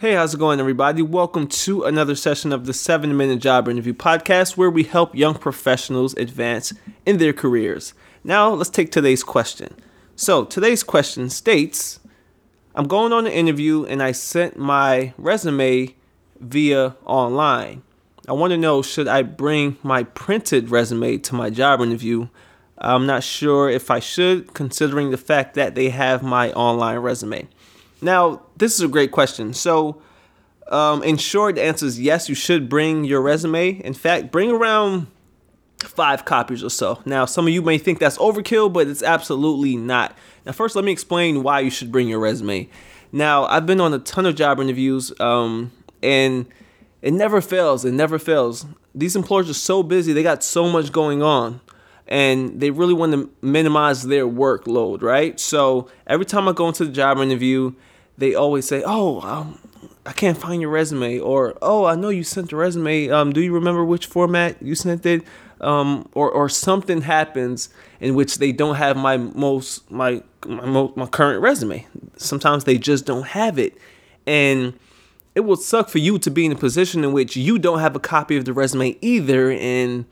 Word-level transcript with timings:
Hey, 0.00 0.14
how's 0.14 0.32
it 0.32 0.38
going, 0.38 0.60
everybody? 0.60 1.02
Welcome 1.02 1.46
to 1.46 1.84
another 1.84 2.14
session 2.14 2.54
of 2.54 2.64
the 2.64 2.72
7 2.72 3.14
Minute 3.14 3.38
Job 3.38 3.68
Interview 3.68 3.92
Podcast, 3.92 4.56
where 4.56 4.70
we 4.70 4.84
help 4.84 5.14
young 5.14 5.34
professionals 5.34 6.14
advance 6.14 6.72
in 7.04 7.18
their 7.18 7.34
careers. 7.34 7.92
Now, 8.24 8.48
let's 8.48 8.70
take 8.70 8.90
today's 8.90 9.22
question. 9.22 9.76
So, 10.16 10.46
today's 10.46 10.82
question 10.82 11.28
states 11.28 12.00
I'm 12.74 12.88
going 12.88 13.12
on 13.12 13.26
an 13.26 13.32
interview 13.32 13.84
and 13.84 14.02
I 14.02 14.12
sent 14.12 14.56
my 14.56 15.12
resume 15.18 15.94
via 16.40 16.96
online. 17.04 17.82
I 18.26 18.32
want 18.32 18.52
to 18.52 18.56
know 18.56 18.80
should 18.80 19.06
I 19.06 19.20
bring 19.20 19.76
my 19.82 20.04
printed 20.04 20.70
resume 20.70 21.18
to 21.18 21.34
my 21.34 21.50
job 21.50 21.82
interview? 21.82 22.28
I'm 22.78 23.04
not 23.04 23.22
sure 23.22 23.68
if 23.68 23.90
I 23.90 24.00
should, 24.00 24.54
considering 24.54 25.10
the 25.10 25.18
fact 25.18 25.52
that 25.56 25.74
they 25.74 25.90
have 25.90 26.22
my 26.22 26.52
online 26.52 27.00
resume. 27.00 27.48
Now, 28.02 28.42
this 28.56 28.74
is 28.74 28.80
a 28.80 28.88
great 28.88 29.12
question. 29.12 29.54
So, 29.54 30.00
um, 30.68 31.02
in 31.02 31.16
short, 31.16 31.56
the 31.56 31.62
answer 31.62 31.86
is 31.86 32.00
yes, 32.00 32.28
you 32.28 32.34
should 32.34 32.68
bring 32.68 33.04
your 33.04 33.20
resume. 33.20 33.70
In 33.70 33.94
fact, 33.94 34.30
bring 34.30 34.50
around 34.50 35.08
five 35.80 36.24
copies 36.24 36.62
or 36.62 36.70
so. 36.70 37.00
Now, 37.04 37.24
some 37.24 37.46
of 37.46 37.52
you 37.52 37.62
may 37.62 37.78
think 37.78 37.98
that's 37.98 38.18
overkill, 38.18 38.72
but 38.72 38.86
it's 38.86 39.02
absolutely 39.02 39.76
not. 39.76 40.16
Now, 40.46 40.52
first, 40.52 40.76
let 40.76 40.84
me 40.84 40.92
explain 40.92 41.42
why 41.42 41.60
you 41.60 41.70
should 41.70 41.90
bring 41.90 42.08
your 42.08 42.20
resume. 42.20 42.68
Now, 43.12 43.44
I've 43.46 43.66
been 43.66 43.80
on 43.80 43.92
a 43.92 43.98
ton 43.98 44.26
of 44.26 44.36
job 44.36 44.60
interviews, 44.60 45.12
um, 45.20 45.72
and 46.02 46.46
it 47.02 47.12
never 47.12 47.40
fails. 47.40 47.84
It 47.84 47.92
never 47.92 48.18
fails. 48.18 48.66
These 48.94 49.16
employers 49.16 49.50
are 49.50 49.54
so 49.54 49.82
busy, 49.82 50.12
they 50.12 50.22
got 50.22 50.42
so 50.42 50.68
much 50.68 50.92
going 50.92 51.22
on 51.22 51.60
and 52.10 52.60
they 52.60 52.70
really 52.70 52.92
want 52.92 53.12
to 53.12 53.30
minimize 53.40 54.02
their 54.02 54.26
workload, 54.26 55.00
right? 55.00 55.38
So 55.38 55.88
every 56.08 56.26
time 56.26 56.48
I 56.48 56.52
go 56.52 56.66
into 56.66 56.84
the 56.84 56.90
job 56.90 57.18
interview, 57.18 57.72
they 58.20 58.34
always 58.34 58.66
say, 58.66 58.82
"Oh, 58.86 59.20
um, 59.22 59.58
I 60.06 60.12
can't 60.12 60.38
find 60.38 60.60
your 60.60 60.70
resume," 60.70 61.18
or 61.18 61.56
"Oh, 61.60 61.84
I 61.86 61.96
know 61.96 62.10
you 62.10 62.22
sent 62.22 62.50
the 62.50 62.56
resume. 62.56 63.08
Um, 63.08 63.32
do 63.32 63.40
you 63.40 63.52
remember 63.52 63.84
which 63.84 64.06
format 64.06 64.62
you 64.62 64.74
sent 64.74 65.04
it?" 65.04 65.22
Um, 65.60 66.08
or 66.14 66.30
or 66.30 66.48
something 66.48 67.02
happens 67.02 67.70
in 67.98 68.14
which 68.14 68.38
they 68.38 68.52
don't 68.52 68.76
have 68.76 68.96
my 68.96 69.16
most 69.16 69.90
my 69.90 70.22
my, 70.46 70.88
my 70.94 71.06
current 71.06 71.40
resume. 71.42 71.86
Sometimes 72.16 72.64
they 72.64 72.78
just 72.78 73.06
don't 73.06 73.26
have 73.26 73.58
it, 73.58 73.76
and 74.26 74.74
it 75.34 75.40
will 75.40 75.56
suck 75.56 75.88
for 75.88 75.98
you 75.98 76.18
to 76.18 76.30
be 76.30 76.44
in 76.44 76.52
a 76.52 76.56
position 76.56 77.04
in 77.04 77.12
which 77.12 77.36
you 77.36 77.58
don't 77.58 77.78
have 77.78 77.96
a 77.96 78.00
copy 78.00 78.36
of 78.36 78.44
the 78.44 78.52
resume 78.52 78.96
either, 79.00 79.50
and 79.52 80.04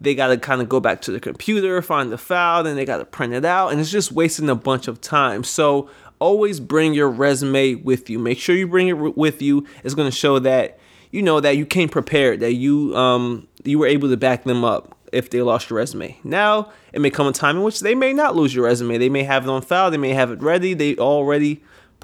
they 0.00 0.14
got 0.14 0.28
to 0.28 0.36
kind 0.36 0.60
of 0.60 0.68
go 0.68 0.80
back 0.80 1.00
to 1.02 1.10
the 1.10 1.20
computer, 1.20 1.80
find 1.80 2.12
the 2.12 2.18
file, 2.18 2.62
then 2.62 2.76
they 2.76 2.84
got 2.84 2.98
to 2.98 3.04
print 3.04 3.32
it 3.32 3.44
out, 3.44 3.72
and 3.72 3.80
it's 3.80 3.90
just 3.90 4.12
wasting 4.12 4.50
a 4.50 4.54
bunch 4.54 4.88
of 4.88 5.00
time. 5.00 5.42
So 5.42 5.88
always 6.18 6.60
bring 6.60 6.94
your 6.94 7.08
resume 7.08 7.74
with 7.74 8.08
you. 8.10 8.18
Make 8.18 8.38
sure 8.38 8.54
you 8.54 8.66
bring 8.66 8.88
it 8.88 9.16
with 9.16 9.42
you. 9.42 9.66
It's 9.84 9.94
going 9.94 10.10
to 10.10 10.16
show 10.16 10.38
that 10.40 10.78
you 11.10 11.22
know 11.22 11.40
that 11.40 11.56
you 11.56 11.66
came 11.66 11.88
prepared, 11.88 12.40
that 12.40 12.54
you 12.54 12.96
um 12.96 13.48
you 13.64 13.78
were 13.78 13.86
able 13.86 14.08
to 14.08 14.16
back 14.16 14.44
them 14.44 14.64
up 14.64 14.96
if 15.12 15.30
they 15.30 15.40
lost 15.42 15.70
your 15.70 15.78
resume. 15.78 16.18
Now 16.24 16.72
it 16.92 17.00
may 17.00 17.10
come 17.10 17.26
a 17.26 17.32
time 17.32 17.56
in 17.56 17.62
which 17.62 17.80
they 17.80 17.94
may 17.94 18.12
not 18.12 18.36
lose 18.36 18.54
your 18.54 18.64
resume. 18.64 18.98
They 18.98 19.08
may 19.08 19.22
have 19.22 19.44
it 19.44 19.50
on 19.50 19.62
file. 19.62 19.90
They 19.90 19.96
may 19.96 20.10
have 20.10 20.30
it 20.30 20.42
ready. 20.42 20.74
They 20.74 20.96
already 20.96 21.62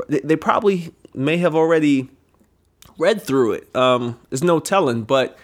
they 0.08 0.36
probably 0.36 0.92
may 1.14 1.36
have 1.38 1.54
already 1.54 2.08
read 2.98 3.22
through 3.22 3.52
it. 3.52 3.76
Um, 3.76 4.18
there's 4.30 4.42
no 4.42 4.60
telling, 4.60 5.02
but 5.02 5.38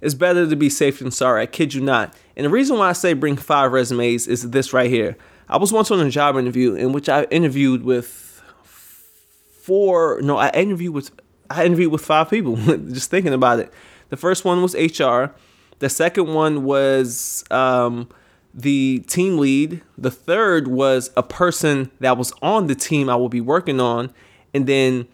it's 0.00 0.14
better 0.14 0.48
to 0.48 0.56
be 0.56 0.70
safe 0.70 1.00
than 1.00 1.10
sorry. 1.10 1.42
I 1.42 1.46
kid 1.46 1.74
you 1.74 1.80
not. 1.80 2.14
And 2.38 2.44
the 2.44 2.50
reason 2.50 2.78
why 2.78 2.88
I 2.88 2.92
say 2.92 3.14
bring 3.14 3.36
five 3.36 3.72
resumes 3.72 4.28
is 4.28 4.48
this 4.50 4.72
right 4.72 4.88
here. 4.88 5.16
I 5.48 5.56
was 5.56 5.72
once 5.72 5.90
on 5.90 5.98
a 5.98 6.08
job 6.08 6.36
interview 6.36 6.74
in 6.74 6.92
which 6.92 7.08
I 7.08 7.24
interviewed 7.24 7.82
with 7.82 8.40
four. 8.62 10.20
No, 10.22 10.36
I 10.36 10.50
interviewed 10.50 10.94
with 10.94 11.10
I 11.50 11.64
interviewed 11.64 11.90
with 11.90 12.04
five 12.04 12.30
people. 12.30 12.54
just 12.92 13.10
thinking 13.10 13.32
about 13.32 13.58
it. 13.58 13.72
The 14.10 14.16
first 14.16 14.44
one 14.44 14.62
was 14.62 14.74
HR. 14.74 15.34
The 15.80 15.88
second 15.88 16.32
one 16.32 16.62
was 16.62 17.44
um, 17.50 18.08
the 18.54 19.00
team 19.08 19.38
lead. 19.38 19.82
The 19.96 20.10
third 20.12 20.68
was 20.68 21.10
a 21.16 21.24
person 21.24 21.90
that 21.98 22.16
was 22.16 22.32
on 22.40 22.68
the 22.68 22.74
team 22.76 23.10
I 23.10 23.16
will 23.16 23.28
be 23.28 23.40
working 23.40 23.80
on, 23.80 24.12
and 24.54 24.68
then 24.68 25.08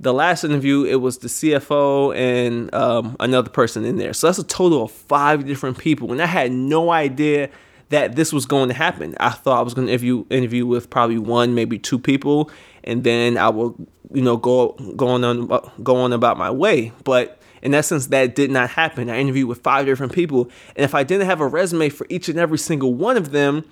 the 0.00 0.14
last 0.14 0.44
interview, 0.44 0.84
it 0.84 0.96
was 0.96 1.18
the 1.18 1.28
CFO 1.28 2.16
and 2.16 2.74
um, 2.74 3.16
another 3.20 3.50
person 3.50 3.84
in 3.84 3.98
there. 3.98 4.14
So 4.14 4.26
that's 4.26 4.38
a 4.38 4.44
total 4.44 4.84
of 4.84 4.90
five 4.90 5.46
different 5.46 5.76
people. 5.76 6.10
And 6.10 6.22
I 6.22 6.26
had 6.26 6.50
no 6.50 6.90
idea 6.90 7.50
that 7.90 8.16
this 8.16 8.32
was 8.32 8.46
going 8.46 8.68
to 8.68 8.74
happen. 8.74 9.14
I 9.20 9.28
thought 9.30 9.58
I 9.58 9.62
was 9.62 9.74
going 9.74 9.88
to 9.88 9.92
interview 9.92 10.24
interview 10.30 10.64
with 10.64 10.88
probably 10.88 11.18
one, 11.18 11.54
maybe 11.54 11.78
two 11.78 11.98
people, 11.98 12.50
and 12.82 13.04
then 13.04 13.36
I 13.36 13.50
will, 13.50 13.76
you 14.12 14.22
know, 14.22 14.36
go 14.38 14.70
go 14.96 15.08
on 15.08 15.48
go 15.82 15.96
on 15.96 16.12
about 16.12 16.38
my 16.38 16.50
way. 16.50 16.92
But 17.04 17.38
in 17.60 17.74
essence, 17.74 18.06
that 18.06 18.34
did 18.34 18.50
not 18.50 18.70
happen. 18.70 19.10
I 19.10 19.18
interviewed 19.18 19.48
with 19.48 19.60
five 19.60 19.84
different 19.84 20.12
people, 20.12 20.50
and 20.76 20.84
if 20.84 20.94
I 20.94 21.02
didn't 21.02 21.26
have 21.26 21.40
a 21.40 21.46
resume 21.46 21.90
for 21.90 22.06
each 22.08 22.28
and 22.28 22.38
every 22.38 22.58
single 22.58 22.94
one 22.94 23.16
of 23.16 23.32
them, 23.32 23.64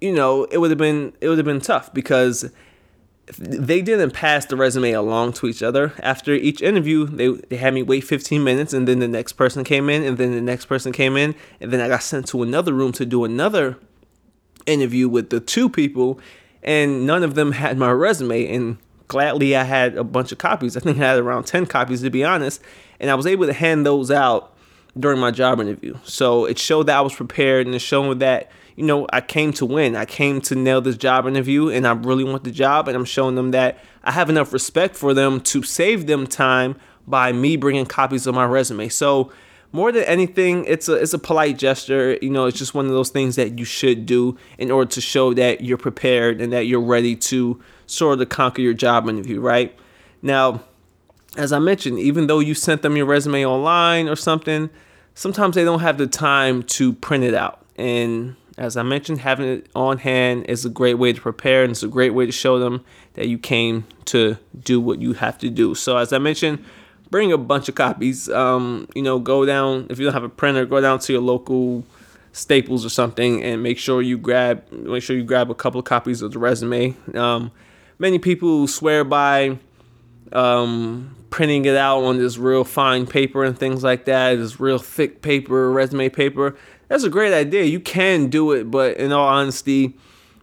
you 0.00 0.14
know, 0.14 0.44
it 0.44 0.58
would 0.58 0.70
have 0.70 0.78
been 0.78 1.12
it 1.20 1.28
would 1.28 1.38
have 1.38 1.44
been 1.44 1.60
tough 1.60 1.92
because 1.92 2.50
they 3.36 3.82
didn't 3.82 4.12
pass 4.12 4.46
the 4.46 4.56
resume 4.56 4.92
along 4.92 5.34
to 5.34 5.46
each 5.46 5.62
other. 5.62 5.92
After 6.00 6.32
each 6.32 6.62
interview, 6.62 7.06
they, 7.06 7.28
they 7.28 7.56
had 7.56 7.74
me 7.74 7.82
wait 7.82 8.04
15 8.04 8.42
minutes, 8.42 8.72
and 8.72 8.88
then 8.88 9.00
the 9.00 9.08
next 9.08 9.34
person 9.34 9.64
came 9.64 9.88
in, 9.88 10.02
and 10.02 10.18
then 10.18 10.32
the 10.32 10.40
next 10.40 10.66
person 10.66 10.92
came 10.92 11.16
in, 11.16 11.34
and 11.60 11.70
then 11.70 11.80
I 11.80 11.88
got 11.88 12.02
sent 12.02 12.26
to 12.28 12.42
another 12.42 12.72
room 12.72 12.92
to 12.92 13.04
do 13.04 13.24
another 13.24 13.76
interview 14.66 15.08
with 15.08 15.30
the 15.30 15.40
two 15.40 15.68
people, 15.68 16.20
and 16.62 17.06
none 17.06 17.22
of 17.22 17.34
them 17.34 17.52
had 17.52 17.76
my 17.78 17.90
resume. 17.90 18.46
And 18.54 18.78
gladly, 19.08 19.56
I 19.56 19.64
had 19.64 19.96
a 19.96 20.04
bunch 20.04 20.32
of 20.32 20.38
copies. 20.38 20.76
I 20.76 20.80
think 20.80 20.98
I 20.98 21.08
had 21.08 21.18
around 21.18 21.44
10 21.44 21.66
copies, 21.66 22.02
to 22.02 22.10
be 22.10 22.24
honest, 22.24 22.62
and 23.00 23.10
I 23.10 23.14
was 23.14 23.26
able 23.26 23.46
to 23.46 23.52
hand 23.52 23.84
those 23.84 24.10
out 24.10 24.54
during 24.98 25.20
my 25.20 25.30
job 25.30 25.60
interview. 25.60 25.96
So 26.04 26.44
it 26.44 26.58
showed 26.58 26.84
that 26.84 26.96
I 26.96 27.00
was 27.00 27.14
prepared, 27.14 27.66
and 27.66 27.74
it 27.74 27.80
showed 27.80 28.20
that 28.20 28.50
you 28.78 28.84
know, 28.84 29.08
I 29.12 29.20
came 29.20 29.52
to 29.54 29.66
win. 29.66 29.96
I 29.96 30.04
came 30.04 30.40
to 30.42 30.54
nail 30.54 30.80
this 30.80 30.96
job 30.96 31.26
interview 31.26 31.68
and 31.68 31.84
I 31.84 31.94
really 31.94 32.22
want 32.22 32.44
the 32.44 32.52
job. 32.52 32.86
And 32.86 32.96
I'm 32.96 33.04
showing 33.04 33.34
them 33.34 33.50
that 33.50 33.80
I 34.04 34.12
have 34.12 34.30
enough 34.30 34.52
respect 34.52 34.94
for 34.94 35.12
them 35.12 35.40
to 35.40 35.64
save 35.64 36.06
them 36.06 36.28
time 36.28 36.76
by 37.04 37.32
me 37.32 37.56
bringing 37.56 37.86
copies 37.86 38.24
of 38.28 38.36
my 38.36 38.44
resume. 38.44 38.88
So, 38.88 39.32
more 39.72 39.90
than 39.90 40.04
anything, 40.04 40.64
it's 40.66 40.88
a 40.88 40.94
it's 40.94 41.12
a 41.12 41.18
polite 41.18 41.58
gesture. 41.58 42.18
You 42.22 42.30
know, 42.30 42.46
it's 42.46 42.56
just 42.56 42.72
one 42.72 42.86
of 42.86 42.92
those 42.92 43.10
things 43.10 43.34
that 43.34 43.58
you 43.58 43.64
should 43.64 44.06
do 44.06 44.38
in 44.58 44.70
order 44.70 44.88
to 44.92 45.00
show 45.00 45.34
that 45.34 45.60
you're 45.60 45.76
prepared 45.76 46.40
and 46.40 46.52
that 46.52 46.66
you're 46.66 46.80
ready 46.80 47.16
to 47.16 47.60
sort 47.86 48.20
of 48.20 48.28
conquer 48.28 48.62
your 48.62 48.74
job 48.74 49.08
interview, 49.08 49.40
right? 49.40 49.76
Now, 50.22 50.62
as 51.36 51.52
I 51.52 51.58
mentioned, 51.58 51.98
even 51.98 52.28
though 52.28 52.38
you 52.38 52.54
sent 52.54 52.82
them 52.82 52.96
your 52.96 53.06
resume 53.06 53.44
online 53.44 54.08
or 54.08 54.16
something, 54.16 54.70
sometimes 55.14 55.56
they 55.56 55.64
don't 55.64 55.80
have 55.80 55.98
the 55.98 56.06
time 56.06 56.62
to 56.62 56.92
print 56.92 57.24
it 57.24 57.34
out. 57.34 57.66
And 57.76 58.36
as 58.58 58.76
I 58.76 58.82
mentioned, 58.82 59.20
having 59.20 59.46
it 59.46 59.68
on 59.74 59.98
hand 59.98 60.46
is 60.48 60.64
a 60.64 60.68
great 60.68 60.94
way 60.94 61.12
to 61.12 61.20
prepare 61.20 61.62
and 61.62 61.70
it's 61.70 61.84
a 61.84 61.88
great 61.88 62.12
way 62.12 62.26
to 62.26 62.32
show 62.32 62.58
them 62.58 62.84
that 63.14 63.28
you 63.28 63.38
came 63.38 63.84
to 64.06 64.36
do 64.60 64.80
what 64.80 65.00
you 65.00 65.12
have 65.14 65.38
to 65.38 65.48
do. 65.48 65.74
So, 65.74 65.96
as 65.96 66.12
I 66.12 66.18
mentioned, 66.18 66.64
bring 67.08 67.32
a 67.32 67.38
bunch 67.38 67.68
of 67.68 67.76
copies. 67.76 68.28
Um, 68.28 68.88
you 68.94 69.02
know, 69.02 69.20
go 69.20 69.46
down, 69.46 69.86
if 69.90 69.98
you 69.98 70.04
don't 70.04 70.12
have 70.12 70.24
a 70.24 70.28
printer, 70.28 70.66
go 70.66 70.80
down 70.80 70.98
to 71.00 71.12
your 71.12 71.22
local 71.22 71.84
Staples 72.32 72.84
or 72.84 72.88
something 72.88 73.42
and 73.42 73.62
make 73.62 73.78
sure 73.78 74.00
you 74.02 74.16
grab 74.16 74.70
make 74.70 75.02
sure 75.02 75.16
you 75.16 75.24
grab 75.24 75.50
a 75.50 75.54
couple 75.54 75.80
of 75.80 75.86
copies 75.86 76.22
of 76.22 76.32
the 76.32 76.38
resume. 76.38 76.94
Um, 77.14 77.50
many 77.98 78.18
people 78.18 78.68
swear 78.68 79.02
by 79.02 79.58
um, 80.32 81.16
printing 81.30 81.64
it 81.64 81.74
out 81.74 82.04
on 82.04 82.18
this 82.18 82.38
real 82.38 82.64
fine 82.64 83.06
paper 83.06 83.42
and 83.44 83.58
things 83.58 83.82
like 83.82 84.04
that, 84.04 84.36
this 84.36 84.60
real 84.60 84.78
thick 84.78 85.20
paper, 85.20 85.70
resume 85.72 86.10
paper 86.10 86.56
that's 86.88 87.04
a 87.04 87.10
great 87.10 87.32
idea. 87.32 87.64
You 87.64 87.80
can 87.80 88.28
do 88.28 88.52
it, 88.52 88.70
but 88.70 88.96
in 88.96 89.12
all 89.12 89.28
honesty, 89.28 89.96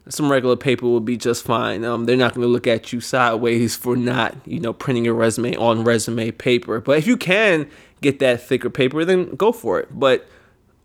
some 0.07 0.31
regular 0.31 0.55
paper 0.55 0.85
will 0.85 0.99
be 0.99 1.17
just 1.17 1.43
fine. 1.43 1.83
Um, 1.83 2.05
they're 2.05 2.15
not 2.15 2.35
going 2.35 2.45
to 2.45 2.51
look 2.51 2.67
at 2.67 2.93
you 2.93 3.01
sideways 3.01 3.75
for 3.75 3.95
not, 3.95 4.35
you 4.45 4.59
know, 4.59 4.73
printing 4.73 5.05
your 5.05 5.15
resume 5.15 5.55
on 5.55 5.83
resume 5.83 6.31
paper. 6.31 6.79
But 6.79 6.99
if 6.99 7.07
you 7.07 7.17
can 7.17 7.67
get 8.01 8.19
that 8.19 8.41
thicker 8.41 8.69
paper, 8.69 9.03
then 9.03 9.35
go 9.35 9.51
for 9.51 9.79
it. 9.79 9.89
But 9.91 10.27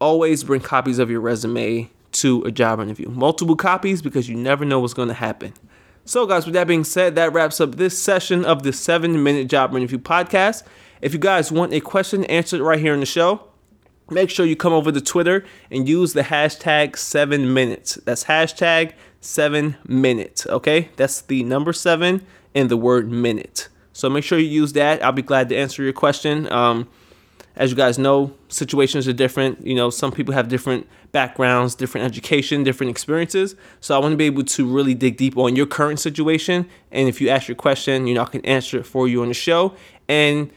always 0.00 0.42
bring 0.44 0.62
copies 0.62 0.98
of 0.98 1.10
your 1.10 1.20
resume 1.20 1.90
to 2.12 2.42
a 2.44 2.50
job 2.50 2.80
interview. 2.80 3.08
Multiple 3.08 3.56
copies 3.56 4.00
because 4.00 4.28
you 4.28 4.36
never 4.36 4.64
know 4.64 4.80
what's 4.80 4.94
going 4.94 5.08
to 5.08 5.14
happen. 5.14 5.52
So, 6.06 6.26
guys, 6.26 6.46
with 6.46 6.54
that 6.54 6.66
being 6.66 6.84
said, 6.84 7.14
that 7.16 7.32
wraps 7.32 7.60
up 7.60 7.76
this 7.76 7.96
session 7.96 8.44
of 8.44 8.62
the 8.62 8.72
seven 8.72 9.22
minute 9.22 9.48
job 9.48 9.76
interview 9.76 9.98
podcast. 9.98 10.62
If 11.02 11.12
you 11.12 11.18
guys 11.18 11.52
want 11.52 11.72
a 11.72 11.80
question 11.80 12.24
answered 12.24 12.60
right 12.60 12.80
here 12.80 12.94
in 12.94 13.00
the 13.00 13.06
show, 13.06 13.49
make 14.10 14.30
sure 14.30 14.46
you 14.46 14.56
come 14.56 14.72
over 14.72 14.92
to 14.92 15.00
Twitter 15.00 15.44
and 15.70 15.88
use 15.88 16.12
the 16.12 16.22
hashtag 16.22 16.96
seven 16.96 17.52
minutes. 17.52 17.94
That's 18.04 18.24
hashtag 18.24 18.92
seven 19.20 19.76
minutes. 19.86 20.46
Okay, 20.46 20.90
that's 20.96 21.20
the 21.22 21.42
number 21.44 21.72
seven 21.72 22.26
and 22.54 22.68
the 22.68 22.76
word 22.76 23.10
minute. 23.10 23.68
So 23.92 24.08
make 24.08 24.24
sure 24.24 24.38
you 24.38 24.48
use 24.48 24.72
that. 24.74 25.04
I'll 25.04 25.12
be 25.12 25.22
glad 25.22 25.48
to 25.50 25.56
answer 25.56 25.82
your 25.82 25.92
question. 25.92 26.50
Um, 26.52 26.88
as 27.56 27.70
you 27.70 27.76
guys 27.76 27.98
know, 27.98 28.32
situations 28.48 29.06
are 29.06 29.12
different. 29.12 29.66
You 29.66 29.74
know, 29.74 29.90
some 29.90 30.12
people 30.12 30.32
have 30.32 30.48
different 30.48 30.86
backgrounds, 31.12 31.74
different 31.74 32.06
education, 32.06 32.62
different 32.62 32.90
experiences. 32.90 33.56
So 33.80 33.94
I 33.94 33.98
want 33.98 34.12
to 34.12 34.16
be 34.16 34.24
able 34.24 34.44
to 34.44 34.66
really 34.66 34.94
dig 34.94 35.16
deep 35.16 35.36
on 35.36 35.56
your 35.56 35.66
current 35.66 36.00
situation. 36.00 36.68
And 36.90 37.08
if 37.08 37.20
you 37.20 37.28
ask 37.28 37.48
your 37.48 37.56
question, 37.56 38.06
you 38.06 38.14
know, 38.14 38.22
I 38.22 38.26
can 38.26 38.44
answer 38.46 38.78
it 38.78 38.86
for 38.86 39.08
you 39.08 39.22
on 39.22 39.28
the 39.28 39.34
show. 39.34 39.74
And 40.08 40.50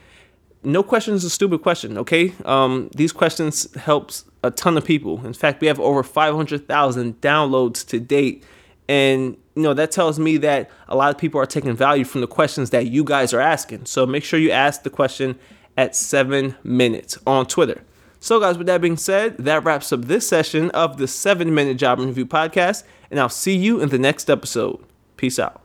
no 0.64 0.82
question 0.82 1.14
is 1.14 1.24
a 1.24 1.30
stupid 1.30 1.62
question, 1.62 1.98
okay? 1.98 2.34
Um, 2.44 2.90
these 2.94 3.12
questions 3.12 3.72
helps 3.74 4.24
a 4.42 4.50
ton 4.50 4.76
of 4.76 4.84
people. 4.84 5.24
In 5.24 5.32
fact, 5.32 5.60
we 5.60 5.66
have 5.66 5.80
over 5.80 6.02
500,000 6.02 7.20
downloads 7.20 7.86
to 7.88 8.00
date. 8.00 8.44
And, 8.88 9.36
you 9.54 9.62
know, 9.62 9.74
that 9.74 9.90
tells 9.90 10.18
me 10.18 10.36
that 10.38 10.70
a 10.88 10.96
lot 10.96 11.10
of 11.10 11.18
people 11.18 11.40
are 11.40 11.46
taking 11.46 11.74
value 11.74 12.04
from 12.04 12.20
the 12.20 12.26
questions 12.26 12.70
that 12.70 12.86
you 12.86 13.04
guys 13.04 13.32
are 13.32 13.40
asking. 13.40 13.86
So 13.86 14.06
make 14.06 14.24
sure 14.24 14.38
you 14.38 14.50
ask 14.50 14.82
the 14.82 14.90
question 14.90 15.38
at 15.76 15.96
seven 15.96 16.56
minutes 16.62 17.18
on 17.26 17.46
Twitter. 17.46 17.82
So, 18.20 18.40
guys, 18.40 18.56
with 18.56 18.66
that 18.68 18.80
being 18.80 18.96
said, 18.96 19.36
that 19.38 19.64
wraps 19.64 19.92
up 19.92 20.06
this 20.06 20.26
session 20.26 20.70
of 20.70 20.96
the 20.96 21.06
seven 21.06 21.54
minute 21.54 21.76
job 21.76 22.00
interview 22.00 22.24
podcast. 22.24 22.84
And 23.10 23.20
I'll 23.20 23.28
see 23.28 23.54
you 23.54 23.80
in 23.80 23.90
the 23.90 23.98
next 23.98 24.30
episode. 24.30 24.82
Peace 25.16 25.38
out. 25.38 25.63